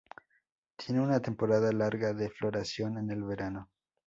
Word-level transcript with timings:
Tiene 0.77 0.99
una 0.99 1.21
temporada 1.21 1.71
larga 1.71 2.11
de 2.11 2.31
floración 2.31 2.97
en 2.97 3.11
el 3.11 3.23
verano. 3.23 3.69